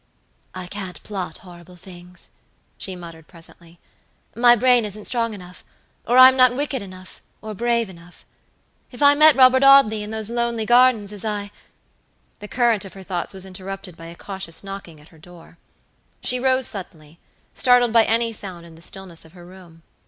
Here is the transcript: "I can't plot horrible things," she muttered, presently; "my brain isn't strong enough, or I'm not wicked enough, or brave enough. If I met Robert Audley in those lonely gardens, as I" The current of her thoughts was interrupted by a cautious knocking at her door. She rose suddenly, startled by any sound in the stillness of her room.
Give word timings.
"I 0.55 0.65
can't 0.65 1.03
plot 1.03 1.37
horrible 1.37 1.75
things," 1.75 2.29
she 2.79 2.95
muttered, 2.95 3.27
presently; 3.27 3.77
"my 4.35 4.55
brain 4.55 4.83
isn't 4.83 5.05
strong 5.05 5.35
enough, 5.35 5.63
or 6.07 6.17
I'm 6.17 6.35
not 6.35 6.55
wicked 6.55 6.81
enough, 6.81 7.21
or 7.39 7.53
brave 7.53 7.87
enough. 7.87 8.25
If 8.91 9.03
I 9.03 9.13
met 9.13 9.35
Robert 9.35 9.63
Audley 9.63 10.01
in 10.01 10.09
those 10.09 10.31
lonely 10.31 10.65
gardens, 10.65 11.11
as 11.11 11.23
I" 11.23 11.51
The 12.39 12.47
current 12.47 12.83
of 12.83 12.93
her 12.93 13.03
thoughts 13.03 13.31
was 13.35 13.45
interrupted 13.45 13.95
by 13.95 14.07
a 14.07 14.15
cautious 14.15 14.63
knocking 14.63 14.99
at 14.99 15.09
her 15.09 15.19
door. 15.19 15.59
She 16.23 16.39
rose 16.39 16.65
suddenly, 16.65 17.19
startled 17.53 17.93
by 17.93 18.05
any 18.05 18.33
sound 18.33 18.65
in 18.65 18.73
the 18.73 18.81
stillness 18.81 19.23
of 19.23 19.33
her 19.33 19.45
room. 19.45 19.83